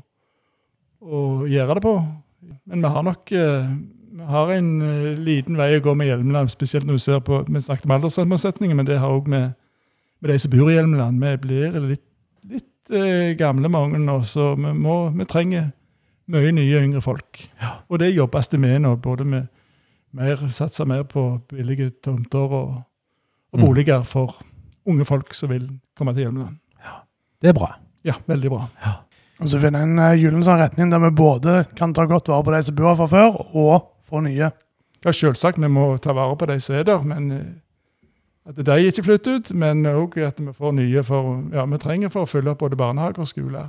[1.02, 1.96] og gjøre det på.
[2.70, 3.72] Men vi har nok eh,
[4.14, 7.40] vi har en eh, liten vei å gå med Hjelmeland, spesielt når du ser på
[7.48, 9.56] Vi snakket om alderssammensetningen, men det har òg med,
[10.22, 11.18] med de som bor i Hjelmeland.
[11.18, 12.04] Vi blir litt,
[12.46, 15.72] litt eh, gamle mange nå, så vi, må, vi trenger
[16.30, 17.42] mye nye yngre folk.
[17.58, 17.72] Ja.
[17.90, 19.50] Og det jobbes det med nå, både med
[20.14, 22.82] mer, satse mer på billige tomter og,
[23.54, 23.64] og Mm.
[23.68, 24.32] boliger for
[24.86, 26.56] unge folk som vil komme til Hjelmeland.
[27.42, 27.74] Det er bra.
[28.04, 28.64] Ja, veldig bra.
[29.40, 32.42] Og så finne en uh, gyllen sånn retning der vi både kan ta godt vare
[32.46, 34.50] på de som bor her fra før, og få nye.
[35.04, 37.44] Ja, Selvsagt vi må ta vare på de som er der, men eh,
[38.48, 39.52] at de ikke flytter ut.
[39.54, 42.76] Men òg at vi får nye for ja, vi trenger for å fylle opp både
[42.80, 43.68] barnehager og skoler.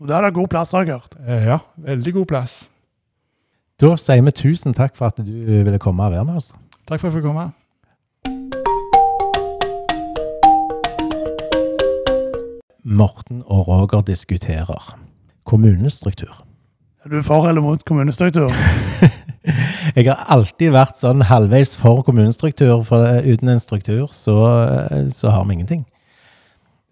[0.00, 1.14] Og der er det god plass, har jeg hørt.
[1.26, 2.71] Eh, Ja, veldig god plass.
[3.82, 5.32] Da sier vi tusen takk for at du
[5.66, 6.52] ville komme og være med oss.
[6.86, 7.48] Takk for at jeg fikk komme.
[12.86, 14.92] Morten og Roger diskuterer
[15.50, 16.44] kommunestruktur.
[17.02, 18.54] Er du for eller mot kommunestruktur?
[19.96, 25.10] Jeg har alltid vært sånn halvveis for kommunestruktur, for eh, uten en struktur så, eh,
[25.10, 25.82] så har vi ingenting.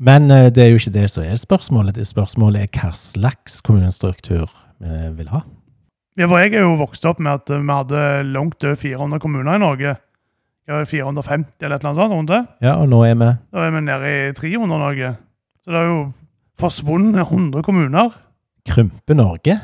[0.03, 1.94] Men eh, det er jo ikke det som er spørsmålet.
[2.03, 4.50] Det spørsmålet er hva slags kommunestruktur
[4.83, 5.44] vi vil ha.
[6.18, 9.22] Ja, for jeg er jo vokst opp med at eh, vi hadde langt over 400
[9.22, 9.96] kommuner i Norge.
[10.70, 12.40] Ja, 450 eller et eller annet sånt rundt det.
[12.62, 15.12] Ja, og nå er vi Da er vi nede i 300 Norge.
[15.64, 16.00] Så det er jo
[16.60, 18.12] forsvunnet 100 kommuner.
[18.68, 19.56] krympe Norge.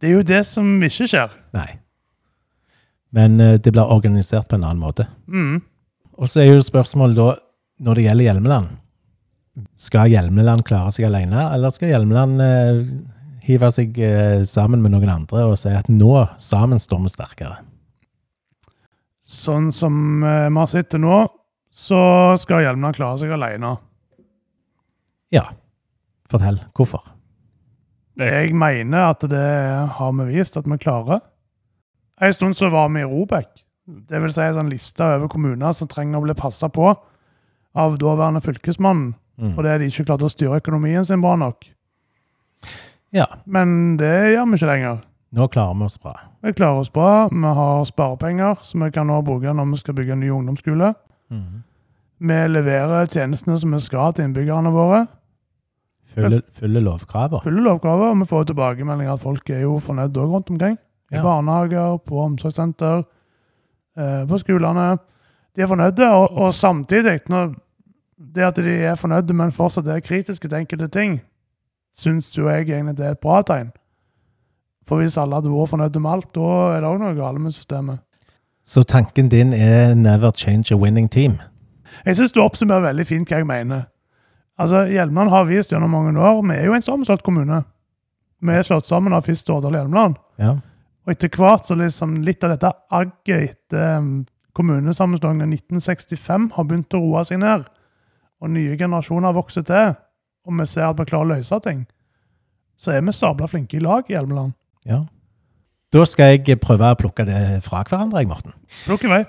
[0.00, 1.32] Det er jo det som ikke skjer.
[1.56, 1.68] Nei.
[3.14, 5.08] Men eh, det blir organisert på en annen måte.
[5.26, 5.62] Mm.
[6.18, 7.28] Og så er jo spørsmålet da,
[7.84, 8.68] når det gjelder Hjelmeland,
[9.78, 12.80] skal Hjelmeland klare seg alene, eller skal Hjelmeland eh,
[13.44, 17.58] hive seg eh, sammen med noen andre og si at nå, sammen står vi sterkere?
[19.24, 21.22] Sånn som eh, vi har sett det nå,
[21.74, 21.98] så
[22.40, 23.74] skal Hjelmeland klare seg alene.
[25.34, 25.48] Ja.
[26.30, 26.60] Fortell.
[26.76, 27.08] Hvorfor?
[28.20, 29.44] Jeg mener at det
[29.96, 31.20] har vi vist at vi klarer.
[32.22, 33.50] En stund så var vi i Robek.
[33.84, 36.86] Det vil si en sånn liste over kommuner som trenger å bli passa på
[37.74, 39.48] av daværende fylkesmannen, Mm.
[39.56, 41.64] fordi de ikke klarte å styre økonomien sin bra nok.
[43.14, 45.02] Ja, Men det gjør vi ikke lenger.
[45.34, 46.14] nå klarer vi oss bra.
[46.42, 47.28] Vi klarer oss bra.
[47.28, 50.94] Vi har sparepenger som vi kan nå bruke når vi skal bygge en ny ungdomsskole.
[51.30, 51.62] Mm.
[52.20, 55.06] Vi leverer tjenestene som vi skal til innbyggerne våre.
[56.14, 56.82] Følger, følger
[57.42, 57.70] Fulle Følger
[58.10, 60.76] og vi får tilbakemeldinger at folk er jo fornøyd òg rundt omkring.
[61.12, 61.22] I Ja.
[61.22, 63.04] barnehager, på omsorgssenter,
[63.96, 64.98] eh, på skolene.
[65.56, 67.20] De er fornøyde, og, og samtidig,
[68.34, 71.20] det at de er fornøyde, men fortsatt er kritiske til enkelte ting,
[71.94, 73.72] syns jo jeg egentlig det er et bra tegn.
[74.84, 77.56] For hvis alle hadde vært fornøyde med alt, da er det òg noe galt med
[77.56, 78.02] systemet.
[78.64, 81.38] Så tanken din er 'never change a winning team'?
[82.06, 83.82] Jeg syns du oppsummerer veldig fint hva jeg mener.
[84.58, 87.64] Altså, Hjelmeland har vist gjennom mange år Vi er jo en sammenslått kommune.
[88.40, 90.16] Vi er slått sammen av Fist, Årdal og Hjelmeland.
[90.38, 90.50] Ja.
[91.06, 94.26] Og etter hvert så liksom litt av dette agget etter um,
[94.56, 97.64] kommunesammenslåingen i 1965 har begynt å roe seg ned.
[98.40, 99.94] Og nye generasjoner har vokst til.
[100.44, 101.84] Og vi ser at vi klarer å løse ting.
[102.76, 104.52] Så er vi sabla flinke i lag i Hjelmeland.
[104.84, 105.04] ja.
[105.94, 108.54] Da skal jeg prøve å plukke det fra hverandre, jeg, Morten.
[108.82, 109.20] Plukk i vei.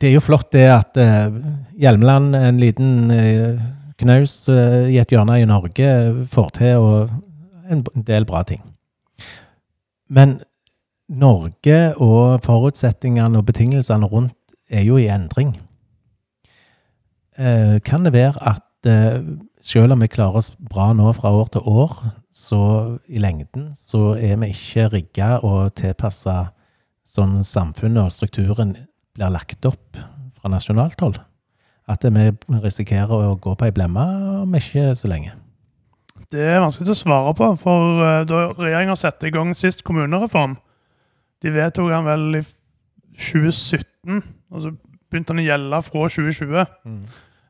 [0.00, 1.34] Det er jo flott det at uh,
[1.76, 3.60] Hjelmeland, en liten uh,
[4.00, 5.90] knaus uh, i et hjørne i Norge,
[6.32, 6.88] får til
[7.68, 8.62] en del bra ting.
[10.08, 10.38] Men
[11.08, 15.54] Norge og forutsetningene og betingelsene rundt er jo i endring.
[17.36, 18.88] Kan det være at
[19.68, 21.96] selv om vi klarer oss bra nå fra år til år,
[22.32, 22.60] så
[23.08, 26.54] i lengden så er vi ikke rigga og tilpassa
[27.08, 28.74] sånn samfunnet og strukturen
[29.16, 29.98] blir lagt opp
[30.38, 31.20] fra nasjonalt hold?
[31.88, 32.30] At vi
[32.64, 34.04] risikerer å gå på ei blemme
[34.44, 35.34] om ikke så lenge?
[36.28, 40.58] Det er vanskelig å svare på, for eh, da regjeringa satte i gang sist kommunereform
[41.40, 42.42] De vedtok den vel i
[43.14, 44.72] 2017, og så
[45.08, 46.66] begynte den å gjelde fra 2020.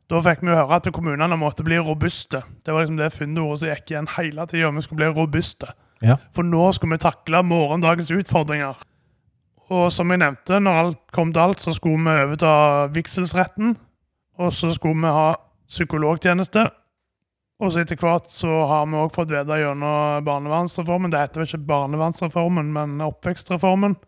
[0.09, 2.40] Da fikk vi høre at kommunene måtte bli robuste.
[2.64, 4.71] Det var liksom det funneordet som gikk igjen hele tida.
[4.73, 5.75] Vi skulle bli robuste.
[6.01, 6.16] Ja.
[6.33, 8.81] For nå skulle vi takle morgendagens utfordringer.
[9.68, 12.53] Og som jeg nevnte, når alt kom til alt, så skulle vi overta
[12.94, 13.77] vigselsretten.
[14.40, 15.29] Og så skulle vi ha
[15.68, 16.64] psykologtjeneste.
[17.59, 21.49] Og så etter hvert så har vi òg fått vite gjennom barnevernsreformen Det heter vel
[21.51, 23.99] ikke barnevernsreformen, men oppvekstreformen.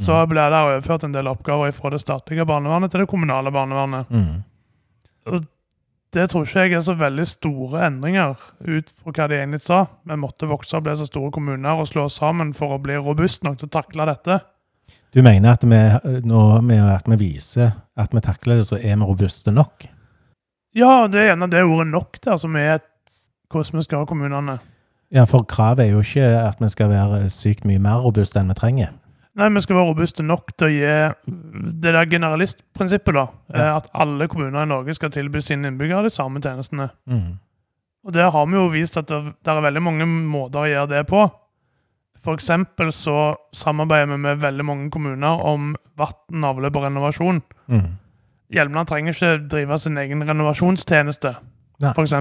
[0.00, 4.12] Så ble det overført en del oppgaver fra det statlige barnevernet til det kommunale barnevernet.
[4.12, 4.42] Mm.
[6.10, 9.84] Det tror ikke jeg er så veldig store endringer ut fra hva de egentlig sa.
[10.02, 12.96] Vi måtte vokse og bli så store kommuner og slå oss sammen for å bli
[12.98, 14.40] robust nok til å takle dette.
[15.14, 15.78] Du mener at vi,
[16.26, 19.86] nå med at vi viser at vi takler det, så er vi robuste nok?
[20.74, 22.78] Ja, det er gjerne det ordet nok der som er
[23.50, 24.58] hvordan vi skal ha kommunene.
[25.10, 28.50] Ja, for kravet er jo ikke at vi skal være sykt mye mer robuste enn
[28.52, 28.92] vi trenger.
[29.40, 30.88] Nei, vi skal være robuste nok til å gi
[31.80, 33.26] det der generalistprinsippet, da.
[33.54, 33.60] Ja.
[33.60, 36.90] eh, At alle kommuner i Norge skal tilby sine innbyggere de samme tjenestene.
[37.08, 37.38] Mm.
[38.04, 40.90] Og der har vi jo vist at det, det er veldig mange måter å gjøre
[40.92, 41.24] det på.
[42.30, 47.40] Eksempel så samarbeider vi med veldig mange kommuner om vann, avløp og renovasjon.
[47.72, 47.86] Mm.
[48.52, 51.32] Hjelmeland trenger ikke drive sin egen renovasjonstjeneste,
[51.94, 52.16] f.eks.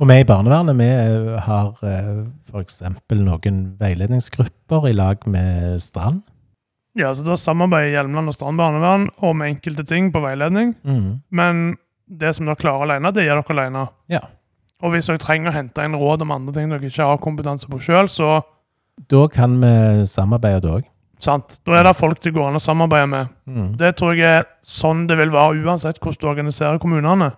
[0.00, 2.80] Og vi i barnevernet vi eh, har f.eks.
[3.12, 6.22] noen veiledningsgrupper i lag med Strand.
[6.98, 10.74] Ja, så Da samarbeider Hjelmeland og Strand barnevern om enkelte ting på veiledning.
[10.84, 11.20] Mm.
[11.30, 11.60] Men
[12.10, 13.84] det som dere klarer alene, det gjør dere alene.
[14.10, 14.24] Ja.
[14.82, 17.68] Og hvis dere trenger å hente inn råd om andre ting dere ikke har kompetanse
[17.70, 18.40] på sjøl, så
[19.08, 20.82] Da kan vi samarbeide òg.
[21.20, 23.28] sant, da er det folk det går an å samarbeide med.
[23.46, 23.76] Mm.
[23.76, 27.32] Det tror jeg er sånn det vil være uansett hvordan du organiserer kommunene.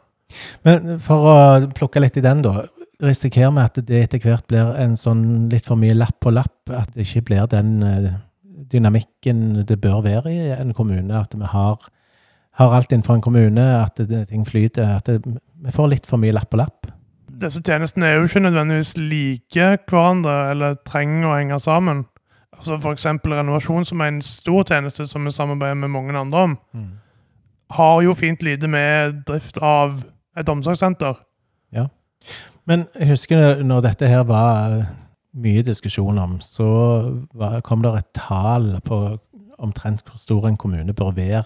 [0.65, 1.37] Men for å
[1.75, 2.65] plukke litt i den, da.
[3.03, 6.71] Risikerer vi at det etter hvert blir en sånn litt for mye lapp på lapp?
[6.71, 8.13] At det ikke blir den eh,
[8.73, 11.21] dynamikken det bør være i en kommune?
[11.21, 11.89] At vi har,
[12.61, 14.97] har alt innenfor en kommune, at det, ting flyter?
[14.97, 15.21] At det,
[15.65, 16.91] vi får litt for mye lapp på lapp?
[17.43, 22.05] Disse tjenestene er jo ikke nødvendigvis like hverandre eller trenger å henge sammen.
[22.57, 23.07] Altså F.eks.
[23.27, 26.57] renovasjon, som er en stor tjeneste som vi samarbeider med mange andre om,
[27.73, 30.05] har jo fint lite med drift av
[30.39, 31.17] et omsorgssenter.
[32.69, 34.85] Men jeg husker når dette her var
[35.35, 36.69] mye diskusjon om, så
[37.65, 39.03] kom det et tall på
[39.63, 41.45] omtrent hvor stor en kommune bør være.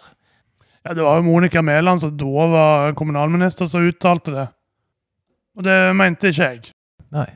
[0.86, 4.46] Ja, Det var jo Monica Mæland som da var kommunalminister, som uttalte det.
[5.56, 6.72] Og det mente ikke jeg.
[7.12, 7.26] Nei.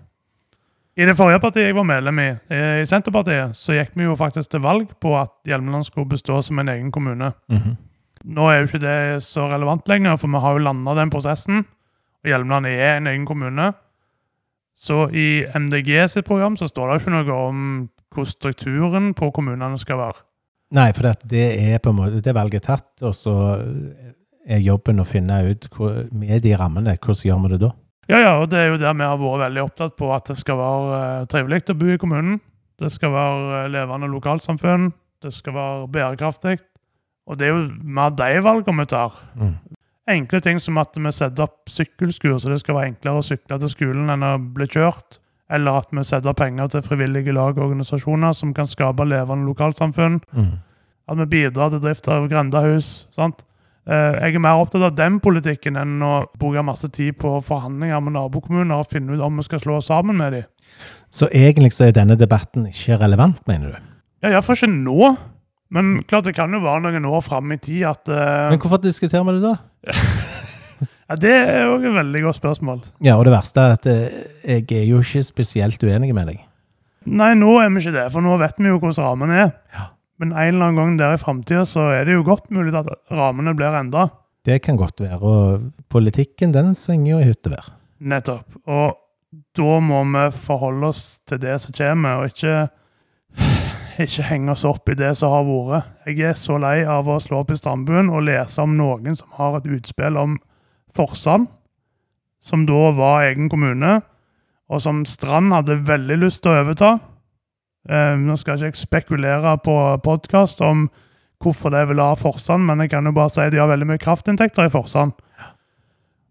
[0.97, 4.51] I det forrige partiet jeg var medlem i, i Senterpartiet, så gikk vi jo faktisk
[4.51, 7.33] til valg på at Hjelmeland skulle bestå som en egen kommune.
[7.49, 7.77] Mhm.
[8.25, 11.63] Nå er jo ikke det så relevant lenger, for vi har jo landa den prosessen.
[12.21, 13.71] Og Hjelmeland er en egen kommune.
[14.77, 17.65] Så i MDG sitt program så står det ikke noe om
[18.11, 20.25] hvordan strukturen på kommunene skal være.
[20.75, 23.35] Nei, for det, det er på en måte det valget er tatt, og så
[24.51, 27.71] er jobben å finne ut hvor, med de rammene, hvordan gjør vi det da?
[28.11, 30.39] Ja, ja, og det er jo der vi har vært veldig opptatt på at det
[30.41, 32.41] skal være eh, trivelig å bo i kommunen.
[32.81, 34.89] Det skal være eh, levende lokalsamfunn.
[35.23, 36.57] Det skal være bærekraftig.
[37.31, 39.21] Og det er jo mer de valgene vi tar.
[39.39, 39.55] Mm.
[40.11, 43.59] Enkle ting som at vi setter opp sykkelskur, så det skal være enklere å sykle
[43.63, 45.19] til skolen enn å bli kjørt.
[45.51, 49.49] Eller at vi setter opp penger til frivillige lag og organisasjoner som kan skape levende
[49.51, 50.21] lokalsamfunn.
[50.33, 50.51] Mm.
[51.11, 53.07] At vi bidrar til drift av grendehus.
[53.15, 53.43] sant?
[53.89, 58.03] Eh, Jeg er mer opptatt av den politikken enn å bruke masse tid på forhandlinger
[58.05, 60.45] med nabokommuner og finne ut om vi skal slå oss sammen med dem.
[61.11, 63.79] Så egentlig så er denne debatten ikke relevant, mener du?
[64.23, 65.17] Ja, Iallfall ikke nå.
[65.71, 68.83] Men klart det kan jo være noen år fram i tid at uh, Men hvorfor
[68.83, 69.55] diskuterer vi det da?
[71.11, 72.83] ja, Det er jo et veldig godt spørsmål.
[73.07, 76.41] Ja, og det verste er at eh, jeg er jo ikke spesielt uenig med deg.
[77.09, 79.53] Nei, nå er vi ikke det, for nå vet vi jo hvordan rammene er.
[79.77, 79.87] Ja.
[80.21, 82.91] Men en eller annen gang der i framtida så er det jo godt mulig at
[83.15, 84.11] rammene blir endra.
[84.45, 85.21] Det kan godt være.
[85.21, 87.71] Og politikken, den svinger jo i hytt og vær.
[88.11, 88.59] Nettopp.
[88.69, 88.99] Og
[89.57, 92.69] da må vi forholde oss til det som kommer, og ikke,
[94.07, 95.91] ikke henge oss opp i det som har vært.
[96.09, 99.31] Jeg er så lei av å slå opp i Strandbuen og lese om noen som
[99.39, 100.39] har et utspill om
[100.97, 101.47] Forsand,
[102.43, 104.01] som da var egen kommune,
[104.71, 106.91] og som Strand hadde veldig lyst til å overta.
[107.89, 110.89] Eh, nå skal ikke jeg spekulere på podkast om
[111.41, 113.89] hvorfor de vil ha Forsand, men jeg kan jo bare si at de har veldig
[113.89, 115.15] mye kraftinntekter i Forsand.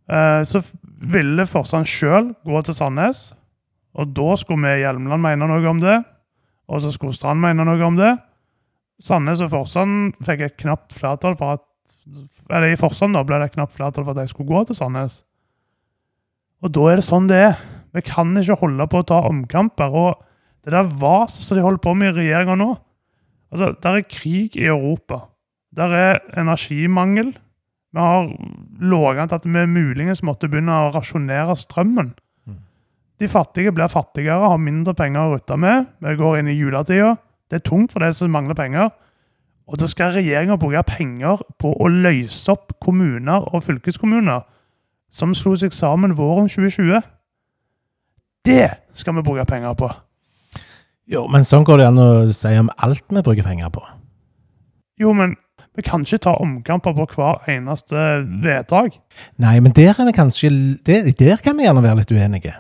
[0.10, 3.30] Eh, så ville Forsand sjøl gå til Sandnes,
[3.98, 6.00] og da skulle vi i Hjelmeland mene noe om det.
[6.70, 8.14] Og så skulle Strand mene noe om det.
[9.02, 11.66] Sandnes og Forsand fikk et knapt flertall for at
[12.50, 14.78] Eller i Forsand da ble det et knapt flertall for at de skulle gå til
[14.78, 15.22] Sandnes.
[16.66, 17.60] Og da er det sånn det er.
[17.96, 19.94] Vi kan ikke holde på å ta omkamper.
[19.94, 20.24] Og
[20.66, 22.76] det der vaset som de holder på med i regjeringa nå
[23.50, 25.24] Altså, Der er krig i Europa.
[25.74, 27.32] Der er energimangel.
[27.94, 32.14] Vi har til at vi muligens måtte begynne å rasjonere strømmen.
[33.20, 35.90] De fattige blir fattigere, har mindre penger å rutte med.
[36.00, 37.18] Vi går inn i juletida.
[37.50, 38.92] Det er tungt for de som mangler penger.
[39.70, 44.46] Og da skal regjeringa bruke penger på å løse opp kommuner og fylkeskommuner
[45.14, 47.02] som slo seg sammen våren 2020.
[48.46, 49.90] Det skal vi bruke penger på.
[51.10, 53.84] Jo, men sånn går det an å si om alt vi bruker penger på.
[55.02, 55.36] Jo, men
[55.78, 58.08] vi kan ikke ta omkamper på hver eneste
[58.44, 58.98] vedtak.
[59.42, 60.50] Nei, men der er vi kanskje
[60.86, 62.56] Der, der kan vi gjerne være litt uenige.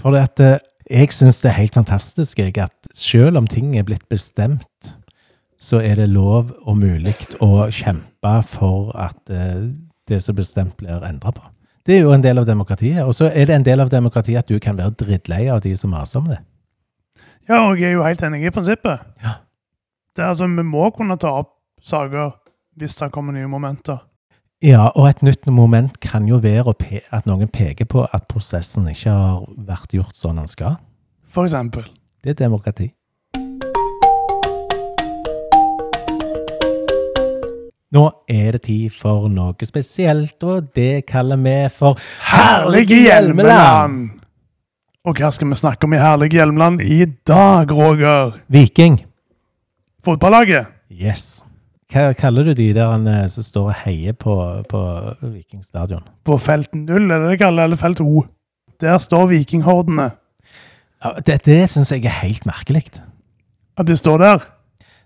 [0.00, 0.58] For det at eh,
[0.90, 4.94] jeg syns det er helt fantastisk jeg, at selv om ting er blitt bestemt,
[5.60, 9.70] så er det lov og mulig å kjempe for at eh,
[10.08, 11.44] det som er bestemt, blir endra på.
[11.86, 13.04] Det er jo en del av demokratiet.
[13.04, 15.76] Og så er det en del av demokratiet at du kan være drittlei av de
[15.76, 16.40] som maser om det.
[17.48, 19.06] Ja, og jeg er jo helt enig i prinsippet.
[19.24, 19.40] Ja.
[20.16, 22.36] Det er altså, Vi må kunne ta opp saker
[22.78, 24.00] hvis det kommer nye momenter.
[24.60, 26.74] Ja, og et nytt moment kan jo være
[27.16, 30.76] at noen peker på at prosessen ikke har vært gjort sånn den skal.
[31.32, 31.86] For eksempel.
[32.20, 32.90] Det er demokrati.
[37.96, 41.96] Nå er det tid for noe spesielt, og det kaller vi for
[42.28, 44.10] Herlige Hjelmeland!
[45.08, 48.36] Og hva skal vi snakke om i Herlige Hjelmeland i dag, Roger?
[48.52, 49.06] Viking.
[50.04, 50.68] Fotballaget?
[50.92, 51.40] Yes.
[51.90, 54.34] Hva kaller du de der eh, som står og heier på,
[54.70, 54.80] på
[55.22, 56.04] Viking stadion?
[56.24, 58.24] På felt 0, er det det kaller eller felt O.
[58.80, 60.10] Der står vikinghordene.
[61.04, 62.84] Ja, det det syns jeg er helt merkelig.
[63.76, 64.46] At de står der.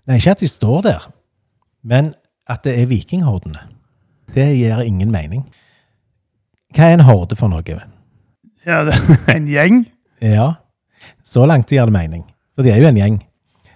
[0.05, 1.07] Nei, ikke at de står der,
[1.83, 2.13] men
[2.47, 3.59] at det er vikinghordene.
[4.35, 5.47] Det gir ingen mening.
[6.75, 7.79] Hva er en horde for noe?
[8.65, 8.93] Ja, det
[9.25, 9.85] er en gjeng.
[10.21, 10.51] Ja,
[11.23, 12.25] så langt gir det mening.
[12.55, 13.17] For de er jo en gjeng.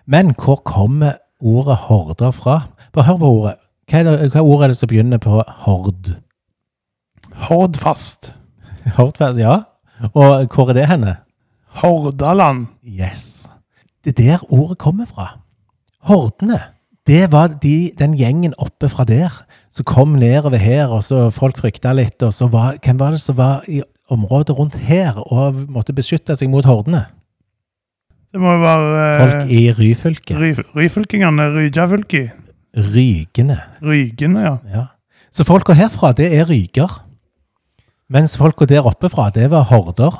[0.05, 2.59] Men hvor kommer ordet horder fra?
[2.93, 3.55] Bare hør på ordet.
[3.89, 6.11] Hva, er det, hva ord er det som begynner på hord?
[7.49, 8.31] Hordfast.
[8.97, 9.61] Hordfast, ja.
[10.13, 11.15] Og hvor er det henne?
[11.81, 12.67] Hordaland.
[12.85, 13.49] Yes.
[14.05, 15.39] Det er der ordet kommer fra.
[16.07, 16.59] Hordene.
[17.07, 19.33] Det var de, den gjengen oppe fra der
[19.73, 22.21] som kom nedover her, og så folk frykta litt.
[22.25, 26.35] Og så var, hvem var det som var i området rundt her og måtte beskytte
[26.37, 27.05] seg mot hordene?
[28.29, 30.37] Det må jo være Folk eh, i Ryfylke.
[30.37, 31.47] ry, Ryfylkingene.
[31.55, 32.27] Rygafylki.
[32.79, 33.59] Rygende.
[33.83, 34.55] Rygene, ja.
[34.71, 34.85] Ja.
[35.31, 37.01] Så folka herfra, det er ryger.
[38.09, 40.15] Mens folka der oppe fra, det var horder.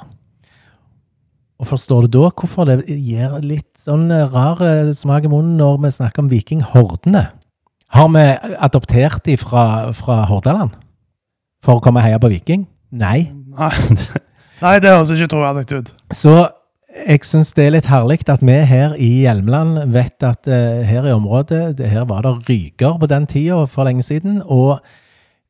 [1.59, 5.79] Og forstår du da hvorfor det gir litt sånn rar eh, smak i munnen når
[5.83, 7.25] vi snakker om vikinghordene?
[7.95, 8.25] Har vi
[8.61, 10.77] adoptert de fra, fra Hordaland?
[11.65, 12.67] For å komme og heie på Viking?
[12.95, 15.91] Nei, Nei det høres ikke troverdig ut.
[16.15, 16.35] Så
[16.89, 21.05] jeg syns det er litt herlig at vi her i Hjelmeland vet at uh, her
[21.05, 24.41] i området det, Her var det ryger på den tida for lenge siden.
[24.45, 24.79] Og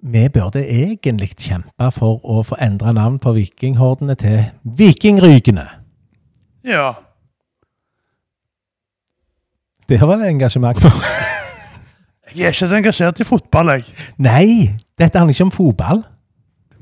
[0.04, 5.66] vi burde egentlig kjempe for å få endra navn på vikinghordene til Vikingrygene.
[6.64, 6.94] Ja.
[9.90, 10.92] Det var det engasjement for.
[12.36, 13.88] Jeg er ikke så engasjert i fotball, jeg.
[14.22, 16.04] Nei, Dette handler ikke om fotball,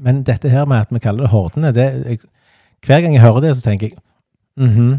[0.04, 2.20] men dette her med at vi kaller det hordene det, jeg,
[2.84, 3.96] Hver gang jeg hører det, så tenker jeg
[4.58, 4.90] mhm,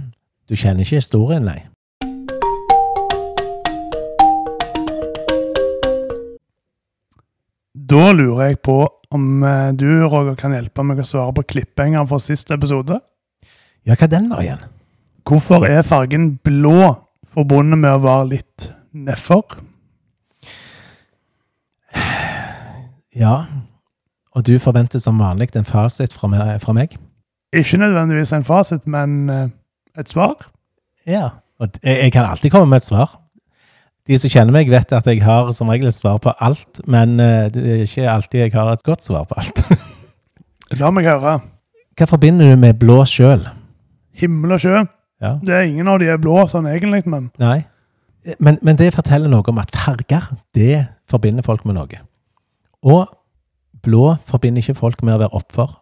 [0.49, 1.61] du kjenner ikke historien, nei.
[7.89, 8.81] Da lurer jeg på
[9.15, 12.99] om eh, du, Roger, kan hjelpe meg å svare på klippenger fra siste episode.
[13.87, 14.67] Ja, hva den var igjen?
[15.29, 16.95] Hvorfor er fargen blå
[17.29, 19.59] forbundet med å være litt nedfor?
[23.19, 23.35] Ja,
[24.37, 26.99] og du forventer som vanlig en fasit fra meg?
[27.57, 29.49] Ikke nødvendigvis en fasit, men eh,
[29.99, 30.51] et svar.
[31.07, 31.29] Ja.
[31.59, 33.17] Og jeg, jeg kan alltid komme med et svar.
[34.09, 37.19] De som kjenner meg, vet at jeg har som regel et svar på alt, men
[37.21, 39.65] eh, det er ikke alltid jeg har et godt svar på alt.
[40.81, 41.39] La meg høre.
[41.99, 43.47] Hva forbinder du med blå sjøl?
[44.19, 44.85] Himmel og sjø.
[45.25, 45.35] Ja.
[45.43, 47.63] Det er ingen av de er blå sånn egentlig, men Nei.
[48.45, 52.01] Men, men det forteller noe om at farger, det forbinder folk med noe.
[52.85, 53.09] Og
[53.85, 55.79] blå forbinder ikke folk med å være oppfor.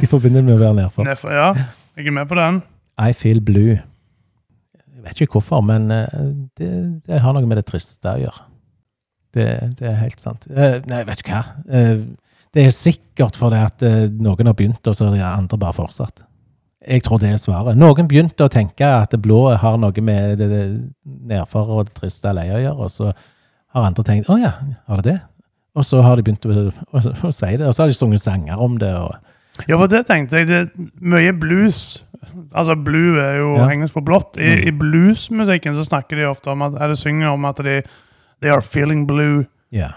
[0.00, 1.06] De forbinder med å være nedfor.
[1.08, 1.32] nedfor.
[1.34, 1.48] Ja,
[1.98, 2.62] jeg er med på den.
[3.00, 3.80] I feel blue.
[4.76, 6.16] Jeg vet ikke hvorfor, men eh,
[6.60, 6.70] det,
[7.08, 8.46] det har noe med det triste å gjøre.
[9.34, 9.46] Det,
[9.78, 10.46] det er helt sant.
[10.50, 11.44] Uh, Nei, vet du hva?
[11.70, 12.02] Uh,
[12.50, 16.24] Det er sikkert fordi at uh, noen har begynt, og så har andre bare fortsatt.
[16.80, 17.78] Jeg tror det er svaret.
[17.78, 20.62] Noen begynte å tenke at det blå har noe med det, det
[21.30, 24.54] nedfor og det triste leie å gjøre, og så har andre tenkt å ja,
[24.88, 25.18] har det det?
[25.78, 28.24] Og så har de begynt å, å, å si det, og så har de sunget
[28.24, 28.90] sanger om det.
[28.96, 29.14] og
[29.68, 30.48] Ja, for det tenkte jeg.
[30.48, 32.04] Det mye blues.
[32.54, 33.68] Altså, blue er jo Ja.
[33.70, 34.36] engelsk for blått.
[34.36, 34.66] I, Mm.
[34.68, 37.82] I bluesmusikken så snakker de ofte om at Eller synger om at de
[38.42, 39.44] They are feeling blue.
[39.72, 39.88] Ja.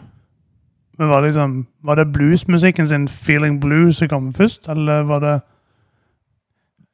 [1.00, 5.20] Men var det liksom Var det bluesmusikken sin 'Feeling Blue' som kom først, eller var
[5.20, 5.42] det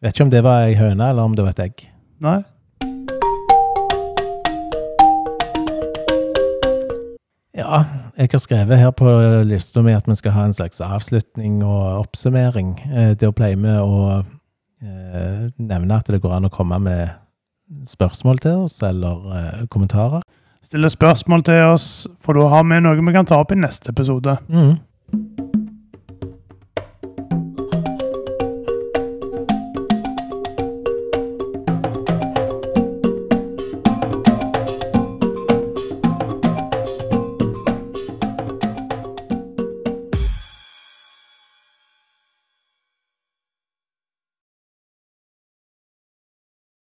[0.02, 1.90] Vet ikke om det var ei høne, eller om det var et egg.
[2.20, 2.44] Nei?
[7.58, 7.84] Ja,
[8.20, 9.08] jeg har skrevet her på
[9.48, 12.74] lista mi at vi skal ha en slags avslutning og oppsummering.
[12.92, 14.20] Eh, Det pleier vi å
[14.84, 17.16] eh, nevne at det går an å komme med
[17.88, 20.22] spørsmål til oss, eller eh, kommentarer.
[20.62, 23.94] Stille spørsmål til oss, for da har vi noe vi kan ta opp i neste
[23.96, 24.36] episode.
[24.52, 25.49] Mm.